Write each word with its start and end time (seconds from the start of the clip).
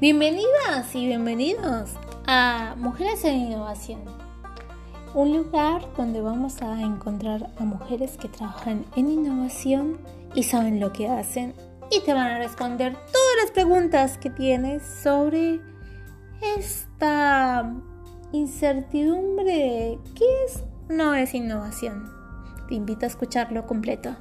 Bienvenidas 0.00 0.94
y 0.94 1.06
bienvenidos 1.06 1.90
a 2.28 2.76
Mujeres 2.78 3.24
en 3.24 3.34
Innovación, 3.34 3.98
un 5.12 5.36
lugar 5.36 5.92
donde 5.96 6.20
vamos 6.20 6.62
a 6.62 6.80
encontrar 6.80 7.50
a 7.58 7.64
mujeres 7.64 8.16
que 8.16 8.28
trabajan 8.28 8.84
en 8.94 9.10
innovación 9.10 9.98
y 10.36 10.44
saben 10.44 10.78
lo 10.78 10.92
que 10.92 11.08
hacen 11.08 11.52
y 11.90 11.98
te 12.02 12.14
van 12.14 12.28
a 12.28 12.38
responder 12.38 12.92
todas 12.92 13.36
las 13.42 13.50
preguntas 13.50 14.18
que 14.18 14.30
tienes 14.30 14.84
sobre 14.84 15.60
esta 16.56 17.74
incertidumbre 18.30 19.98
que 20.14 20.44
es 20.46 20.62
no 20.88 21.14
es 21.14 21.34
innovación. 21.34 22.08
Te 22.68 22.76
invito 22.76 23.04
a 23.04 23.08
escucharlo 23.08 23.66
completo. 23.66 24.16